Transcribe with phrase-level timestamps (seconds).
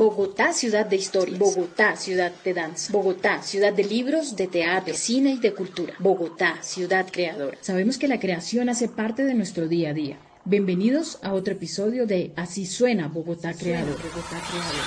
[0.00, 1.38] Bogotá, ciudad de historias.
[1.38, 2.90] Bogotá, ciudad de danza.
[2.90, 5.92] Bogotá, ciudad de libros, de teatro, de cine y de cultura.
[5.98, 7.58] Bogotá, ciudad creadora.
[7.60, 10.16] Sabemos que la creación hace parte de nuestro día a día.
[10.46, 13.98] Bienvenidos a otro episodio de Así suena Bogotá Creador.
[13.98, 14.86] Bogotá Creador.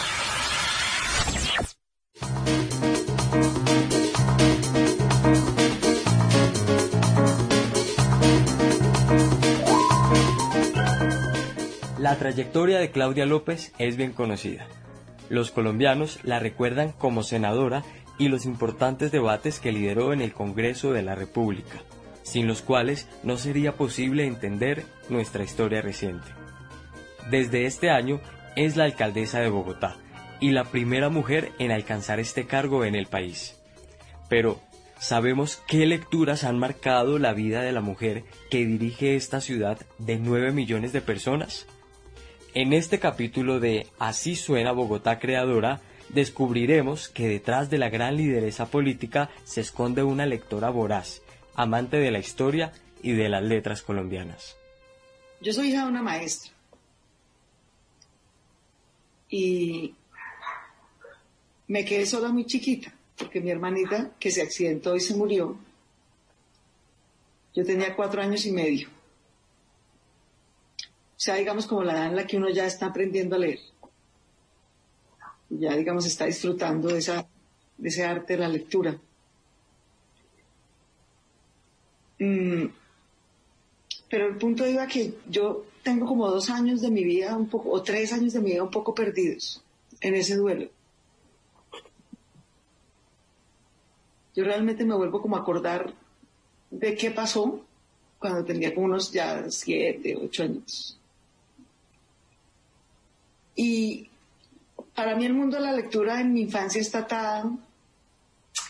[11.99, 14.67] La trayectoria de Claudia López es bien conocida.
[15.33, 17.81] Los colombianos la recuerdan como senadora
[18.19, 21.81] y los importantes debates que lideró en el Congreso de la República,
[22.21, 26.27] sin los cuales no sería posible entender nuestra historia reciente.
[27.31, 28.21] Desde este año
[28.55, 29.97] es la alcaldesa de Bogotá
[30.39, 33.59] y la primera mujer en alcanzar este cargo en el país.
[34.29, 34.59] Pero,
[34.99, 40.19] ¿sabemos qué lecturas han marcado la vida de la mujer que dirige esta ciudad de
[40.19, 41.65] 9 millones de personas?
[42.55, 48.67] En este capítulo de Así suena Bogotá Creadora, descubriremos que detrás de la gran lideresa
[48.67, 51.23] política se esconde una lectora voraz,
[51.55, 54.55] amante de la historia y de las letras colombianas.
[55.41, 56.51] Yo soy hija de una maestra
[59.29, 59.95] y
[61.67, 65.57] me quedé sola muy chiquita porque mi hermanita que se accidentó y se murió,
[67.55, 68.92] yo tenía cuatro años y medio
[71.23, 73.59] sea, digamos, como la edad en la que uno ya está aprendiendo a leer.
[75.49, 77.25] Ya, digamos, está disfrutando de, esa,
[77.77, 78.99] de ese arte de la lectura.
[82.19, 82.65] Mm,
[84.09, 87.71] pero el punto iba que yo tengo como dos años de mi vida, un poco,
[87.71, 89.63] o tres años de mi vida un poco perdidos
[90.01, 90.69] en ese duelo.
[94.35, 95.93] Yo realmente me vuelvo como a acordar
[96.69, 97.63] de qué pasó
[98.19, 100.99] cuando tenía como unos ya siete, ocho años.
[103.55, 104.09] Y
[104.95, 107.57] para mí el mundo de la lectura en mi infancia está atado,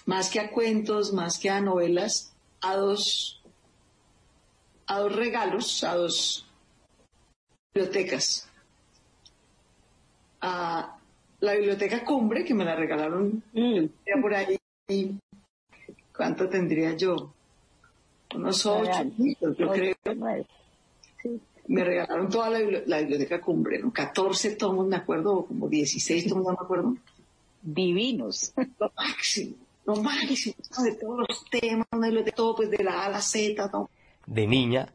[0.05, 3.41] más que a cuentos, más que a novelas, a dos,
[4.87, 6.45] a dos regalos, a dos
[7.73, 8.49] bibliotecas.
[10.41, 10.97] A
[11.39, 14.21] la biblioteca Cumbre, que me la regalaron mm.
[14.21, 14.57] por ahí.
[16.15, 17.33] ¿Cuánto tendría yo?
[18.35, 19.03] Unos ocho,
[19.57, 19.95] yo creo
[21.67, 22.59] me regalaron toda la,
[22.99, 23.91] biblioteca Cumbre, ¿no?
[23.91, 26.95] 14 tomos, me acuerdo, como 16 tomos, no me acuerdo.
[27.61, 28.53] Divinos.
[28.79, 33.09] Lo máximo, lo máximo, de todos los temas, de todo, pues de la A a
[33.09, 33.89] la Z, ¿no?
[34.25, 34.87] De niña,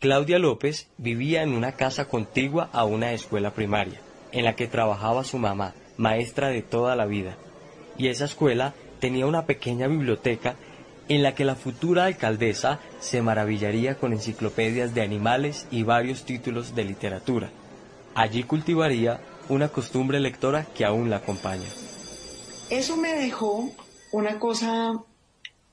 [0.00, 4.00] Claudia López vivía en una casa contigua a una escuela primaria,
[4.32, 7.36] en la que trabajaba su mamá, maestra de toda la vida.
[7.96, 10.56] Y esa escuela tenía una pequeña biblioteca
[11.08, 16.74] en la que la futura alcaldesa se maravillaría con enciclopedias de animales y varios títulos
[16.74, 17.50] de literatura.
[18.14, 21.68] Allí cultivaría una costumbre lectora que aún la acompaña.
[22.70, 23.70] Eso me dejó
[24.12, 25.02] una cosa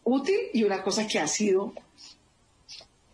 [0.03, 1.73] útil y una cosa que ha sido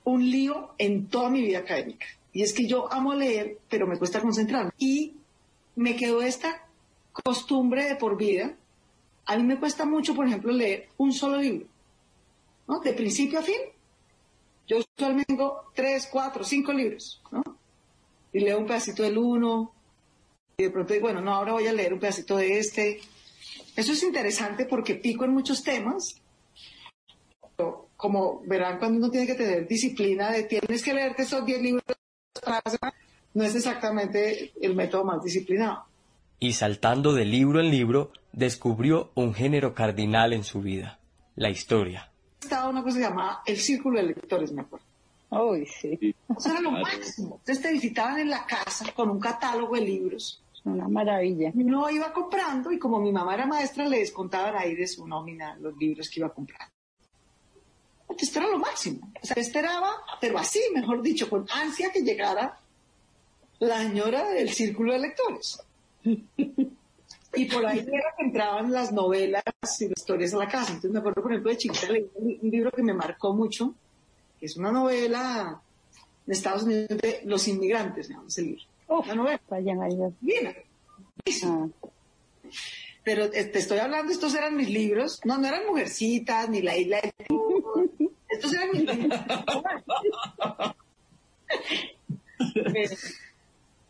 [0.03, 2.05] un lío en toda mi vida académica.
[2.31, 4.71] Y es que yo amo leer, pero me cuesta concentrarme.
[4.77, 5.13] Y
[5.75, 6.65] me quedó esta
[7.11, 8.53] costumbre de por vida.
[9.25, 11.65] A mí me cuesta mucho, por ejemplo, leer un solo libro.
[12.67, 12.79] ¿No?
[12.79, 13.59] De principio a fin.
[14.67, 17.43] Yo usualmente tengo tres, cuatro, cinco libros, ¿no?
[18.33, 19.71] Y leo un pedacito del uno,
[20.57, 22.99] y de pronto digo, bueno, no, ahora voy a leer un pedacito de este.
[23.75, 26.21] Eso es interesante porque pico en muchos temas.
[27.95, 31.83] Como verán, cuando uno tiene que tener disciplina de tienes que leerte esos diez libros
[33.33, 35.85] no es exactamente el método más disciplinado.
[36.39, 40.99] Y saltando de libro en libro, descubrió un género cardinal en su vida,
[41.35, 42.11] la historia
[42.45, 44.85] estaba una cosa llamada el círculo de lectores, me acuerdo.
[45.29, 46.15] Uy, sí.
[46.37, 47.37] Eso era lo máximo.
[47.39, 50.41] Entonces te visitaban en la casa con un catálogo de libros.
[50.63, 51.51] Una maravilla.
[51.53, 55.07] Y uno iba comprando y como mi mamá era maestra, le descontaban ahí de su
[55.07, 56.69] nómina los libros que iba a comprar.
[58.01, 59.11] Entonces esto era lo máximo.
[59.21, 59.91] O sea, esperaba,
[60.21, 62.57] pero así, mejor dicho, con ansia que llegara
[63.59, 65.61] la señora del círculo de lectores.
[67.35, 69.43] Y por ahí era que entraban las novelas
[69.79, 70.69] y las historias a la casa.
[70.69, 73.73] Entonces me acuerdo, por ejemplo, de chiquita leí un libro que me marcó mucho,
[74.39, 75.61] que es una novela
[76.25, 78.63] de Estados Unidos de Los Inmigrantes, me ese libro.
[78.87, 79.41] Oh, una novela.
[80.21, 80.55] Bien.
[81.43, 81.67] Ah.
[83.03, 85.19] Pero eh, te estoy hablando, estos eran mis libros.
[85.25, 87.13] No, no eran Mujercitas, ni La Isla de...
[88.29, 89.19] estos eran mis libros.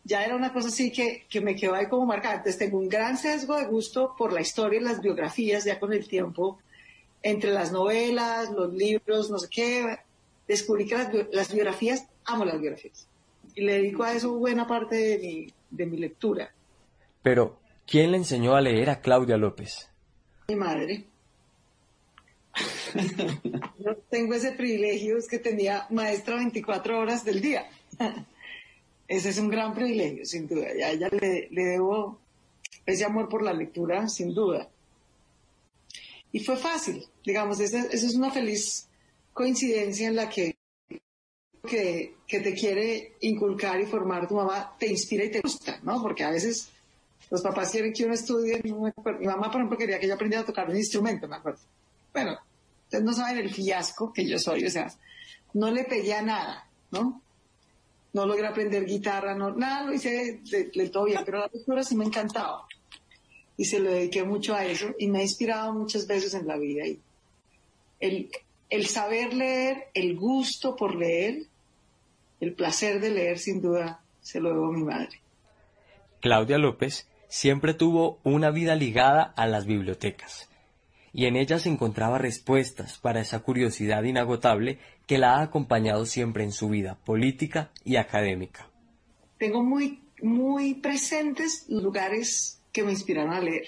[0.06, 2.36] ya era una cosa así que, que, me quedó ahí como marcada.
[2.36, 5.92] Entonces tengo un gran sesgo de gusto por la historia y las biografías ya con
[5.92, 6.58] el tiempo,
[7.22, 9.98] entre las novelas, los libros, no sé qué.
[10.46, 10.96] Descubrí que
[11.32, 13.08] las, biografías, amo las biografías.
[13.54, 16.52] Y le dedico a eso buena parte de mi, de mi lectura.
[17.22, 19.88] Pero, ¿Quién le enseñó a leer a Claudia López?
[20.48, 21.04] Mi madre.
[23.78, 27.70] Yo tengo ese privilegio, es que tenía maestra 24 horas del día.
[29.08, 30.74] Ese es un gran privilegio, sin duda.
[30.76, 32.18] Y a ella le, debo
[32.84, 34.68] ese amor por la lectura, sin duda.
[36.32, 38.88] Y fue fácil, digamos, esa, es una feliz
[39.32, 40.56] coincidencia en la que,
[41.68, 46.02] que, que te quiere inculcar y formar tu mamá, te inspira y te gusta, ¿no?
[46.02, 46.70] Porque a veces
[47.30, 48.60] los papás quieren que uno estudie.
[48.62, 51.60] Mi mamá, por ejemplo, quería que yo aprendiera a tocar un instrumento, me acuerdo.
[52.12, 52.38] Bueno,
[52.84, 54.92] ustedes no saben el fiasco que yo soy, o sea,
[55.54, 57.20] no le pedía nada, ¿no?
[58.16, 61.82] No logré aprender guitarra, no, nada, lo hice de, de todo bien, pero la lectura
[61.82, 62.66] sí me encantaba.
[63.58, 66.56] Y se lo dediqué mucho a eso y me ha inspirado muchas veces en la
[66.56, 66.86] vida.
[66.86, 66.98] Y
[68.00, 68.30] el,
[68.70, 71.42] el saber leer, el gusto por leer,
[72.40, 75.20] el placer de leer, sin duda, se lo debo a mi madre.
[76.20, 80.48] Claudia López siempre tuvo una vida ligada a las bibliotecas,
[81.16, 86.52] y en ellas encontraba respuestas para esa curiosidad inagotable que la ha acompañado siempre en
[86.52, 88.68] su vida política y académica.
[89.38, 93.64] Tengo muy, muy presentes lugares que me inspiraron a leer.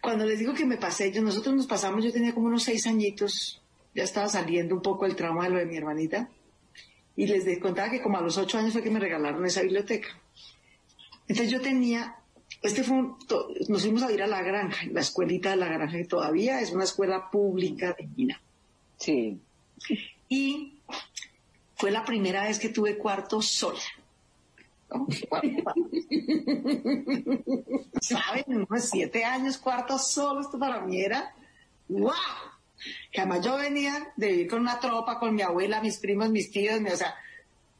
[0.00, 2.86] Cuando les digo que me pasé, yo, nosotros nos pasamos, yo tenía como unos seis
[2.86, 3.60] añitos,
[3.92, 6.30] ya estaba saliendo un poco el trauma de lo de mi hermanita,
[7.16, 10.10] y les contaba que como a los ocho años fue que me regalaron esa biblioteca.
[11.26, 12.21] Entonces yo tenía,
[12.62, 15.68] este fue un- to- nos fuimos a ir a la granja, la escuelita de la
[15.68, 18.40] granja, que todavía es una escuela pública de Mina.
[18.98, 19.38] Sí.
[20.28, 20.78] Y
[21.76, 23.80] fue la primera vez que tuve cuarto sola.
[28.00, 28.44] ¿Saben?
[28.68, 31.34] Unos siete años, cuarto solo, esto para mí era
[31.88, 32.10] ¡wow!
[33.10, 36.50] Que además yo venía de vivir con una tropa, con mi abuela, mis primos, mis
[36.50, 37.14] tíos, mi- o sea,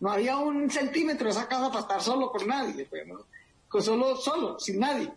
[0.01, 3.21] no había un centímetro de esa casa para estar solo con nadie, pues, ¿no?
[3.73, 5.11] Con solo, solo, sin nadie.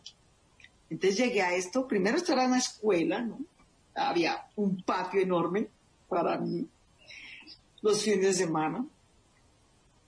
[0.89, 3.37] Entonces llegué a esto, primero esto era una escuela, ¿no?
[3.93, 5.67] Había un patio enorme
[6.07, 6.65] para mí
[7.81, 8.85] los fines de semana.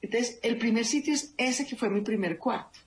[0.01, 2.79] Entonces, el primer sitio es ese que fue mi primer cuarto.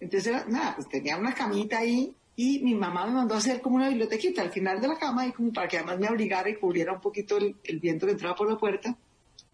[0.00, 3.60] Entonces, era, nada, pues tenía una camita ahí y mi mamá me mandó a hacer
[3.60, 6.50] como una bibliotequita al final de la cama y como para que además me abrigara
[6.50, 8.96] y cubriera un poquito el, el viento que entraba por la puerta.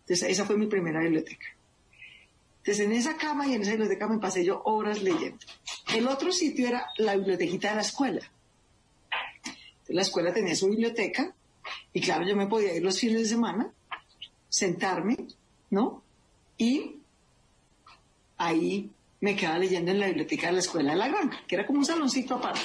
[0.00, 1.46] Entonces, esa fue mi primera biblioteca.
[2.62, 5.44] Entonces, en esa cama y en esa biblioteca me pasé yo horas leyendo.
[5.92, 8.20] El otro sitio era la bibliotequita de la escuela.
[9.42, 11.34] Entonces, la escuela tenía su biblioteca
[11.92, 13.72] y claro, yo me podía ir los fines de semana,
[14.48, 15.16] sentarme,
[15.70, 16.04] ¿no?
[16.56, 16.98] Y
[18.38, 21.66] ahí me quedaba leyendo en la biblioteca de la escuela de la granja, que era
[21.66, 22.60] como un saloncito aparte,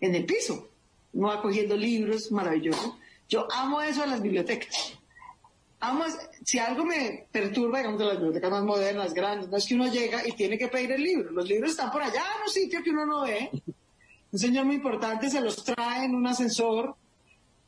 [0.00, 0.70] en el piso.
[1.12, 2.98] No va cogiendo libros, maravilloso.
[3.28, 4.97] Yo amo eso de las bibliotecas.
[6.44, 9.86] Si algo me perturba, digamos, de las bibliotecas más modernas, grandes, no es que uno
[9.86, 11.30] llega y tiene que pedir el libro.
[11.30, 13.50] Los libros están por allá en un sitio que uno no ve.
[14.30, 16.96] Un señor muy importante se los trae en un ascensor.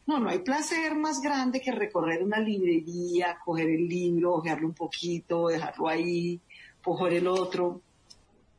[0.06, 4.74] No, no hay placer más grande que recorrer una librería, coger el libro, ojearlo un
[4.74, 6.40] poquito, dejarlo ahí,
[6.82, 7.80] coger el otro.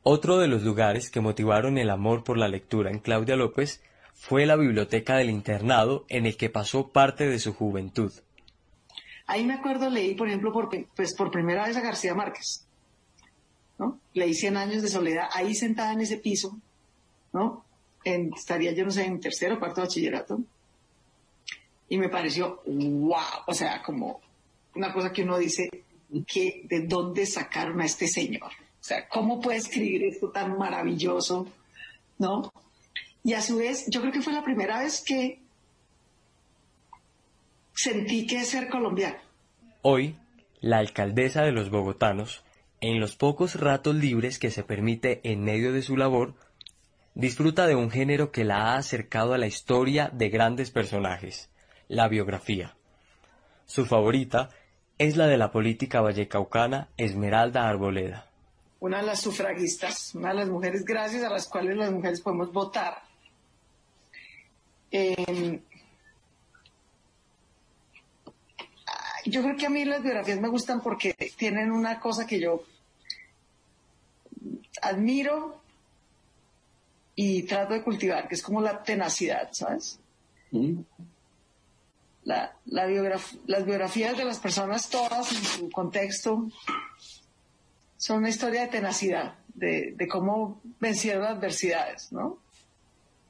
[0.04, 3.84] Otro de los lugares que motivaron el amor por la lectura en Claudia López
[4.14, 8.12] fue la biblioteca del internado en el que pasó parte de su juventud.
[9.32, 12.66] Ahí me acuerdo, leí, por ejemplo, por, pues, por primera vez a García Márquez.
[13.80, 13.98] ¿no?
[14.14, 16.60] Leí Cien años de soledad, ahí sentada en ese piso,
[17.32, 17.64] ¿no?
[18.04, 20.42] Estaría, yo no sé, en tercero o cuarto bachillerato.
[21.88, 24.20] Y me pareció, wow, o sea, como
[24.76, 25.70] una cosa que uno dice,
[26.10, 28.52] ¿de dónde sacaron a este señor?
[28.52, 31.48] O sea, ¿cómo puede escribir esto tan maravilloso?
[32.18, 32.52] ¿No?
[33.24, 35.41] Y a su vez, yo creo que fue la primera vez que
[37.74, 39.18] sentí que es ser colombiano.
[39.82, 40.16] Hoy,
[40.60, 42.44] la alcaldesa de los bogotanos,
[42.82, 46.36] en los pocos ratos libres que se permite en medio de su labor,
[47.14, 51.50] disfruta de un género que la ha acercado a la historia de grandes personajes,
[51.88, 52.76] la biografía.
[53.66, 54.50] Su favorita
[54.98, 58.28] es la de la política vallecaucana Esmeralda Arboleda.
[58.80, 62.52] una de las sufragistas, una de las mujeres gracias a las cuales las mujeres podemos
[62.52, 63.04] votar.
[64.92, 65.62] Eh,
[68.88, 72.40] ah, yo creo que a mí las biografías me gustan porque tienen una cosa que
[72.40, 72.64] yo
[74.82, 75.62] admiro
[77.16, 80.00] y trato de cultivar, que es como la tenacidad, ¿sabes?
[82.24, 86.50] La, la biograf- las biografías de las personas todas en su contexto
[87.98, 92.38] son una historia de tenacidad, de, de cómo vencieron adversidades, ¿no?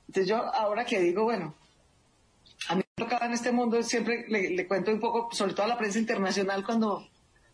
[0.07, 1.53] Entonces yo ahora que digo, bueno,
[3.21, 6.65] en este mundo, siempre le, le cuento un poco, sobre todo a la prensa internacional,
[6.65, 7.07] cuando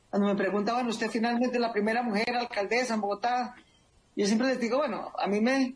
[0.09, 3.55] Cuando me preguntaban, usted finalmente la primera mujer alcaldesa en Bogotá,
[4.15, 5.75] yo siempre les digo, bueno, a mí me,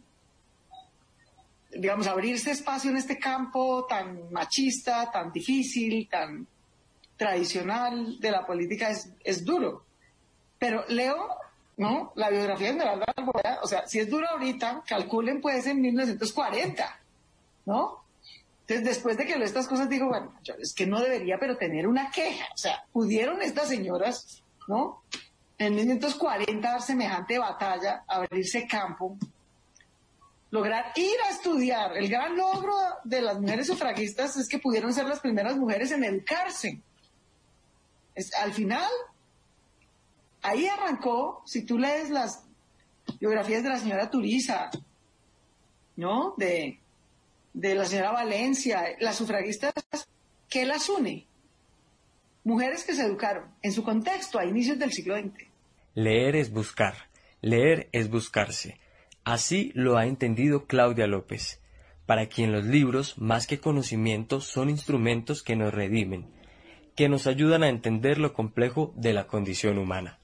[1.69, 6.47] digamos, abrirse espacio en este campo tan machista, tan difícil, tan
[7.17, 9.85] tradicional de la política es, es duro.
[10.57, 11.29] Pero leo,
[11.77, 12.13] ¿no?
[12.15, 16.99] La biografía de Alborada, o sea, si es duro ahorita, calculen pues en 1940,
[17.65, 18.00] ¿no?
[18.79, 21.87] Después de que leo estas cosas, digo, bueno, yo, es que no debería, pero tener
[21.87, 22.45] una queja.
[22.53, 25.03] O sea, pudieron estas señoras, ¿no?
[25.57, 29.17] En 1940 dar semejante batalla, abrirse campo,
[30.49, 31.97] lograr ir a estudiar.
[31.97, 32.73] El gran logro
[33.03, 36.81] de las mujeres sufragistas es que pudieron ser las primeras mujeres en educarse.
[38.41, 38.89] Al final,
[40.41, 42.43] ahí arrancó, si tú lees las
[43.19, 44.69] biografías de la señora Turiza,
[45.95, 46.33] ¿no?
[46.37, 46.79] De,
[47.53, 49.73] de la señora Valencia, las sufragistas,
[50.49, 51.27] ¿qué las une?
[52.43, 55.47] Mujeres que se educaron en su contexto a inicios del siglo XX.
[55.93, 56.95] Leer es buscar,
[57.41, 58.79] leer es buscarse.
[59.23, 61.59] Así lo ha entendido Claudia López,
[62.05, 66.25] para quien los libros, más que conocimientos, son instrumentos que nos redimen,
[66.95, 70.19] que nos ayudan a entender lo complejo de la condición humana.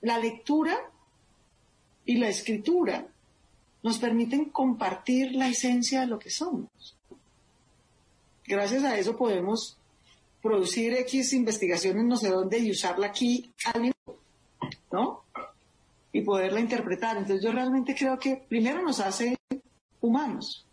[0.00, 0.76] La lectura
[2.04, 3.08] y la escritura
[3.86, 6.96] nos permiten compartir la esencia de lo que somos.
[8.44, 9.78] Gracias a eso podemos
[10.42, 13.52] producir X investigaciones no sé dónde y usarla aquí
[14.90, 15.22] ¿no?
[16.10, 17.16] Y poderla interpretar.
[17.16, 19.36] Entonces yo realmente creo que primero nos hace
[20.00, 20.66] humanos.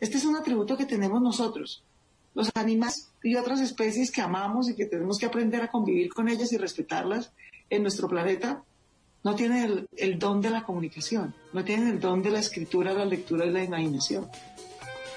[0.00, 1.84] Este es un atributo que tenemos nosotros,
[2.32, 6.30] los animales y otras especies que amamos y que tenemos que aprender a convivir con
[6.30, 7.30] ellas y respetarlas
[7.68, 8.64] en nuestro planeta,
[9.24, 13.06] no tienen el, don de la comunicación, no tienen el don de la escritura, la
[13.06, 14.28] lectura y la imaginación.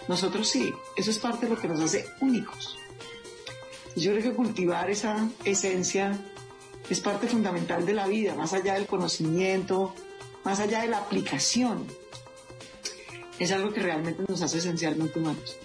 [0.08, 2.78] Nosotros sí, eso es parte de lo que nos hace únicos.
[3.98, 6.18] Yo creo que cultivar esa esencia
[6.90, 9.94] es parte fundamental de la vida, más allá del conocimiento,
[10.46, 11.86] más allá de la aplicación.
[13.40, 15.58] Es algo que realmente nos hace esencialmente humanos.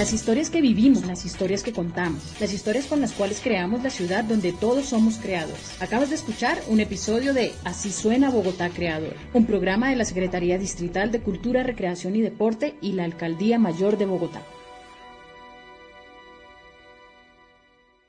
[0.00, 3.90] Las historias que vivimos, las historias que contamos, las historias con las cuales creamos la
[3.90, 5.76] ciudad donde todos somos creadores.
[5.78, 10.56] Acabas de escuchar un episodio de Así suena Bogotá Creador, un programa de la Secretaría
[10.56, 14.40] Distrital de Cultura, Recreación y Deporte y la Alcaldía Mayor de Bogotá.